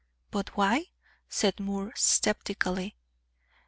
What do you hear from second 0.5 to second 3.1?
why?" said Moore sceptically.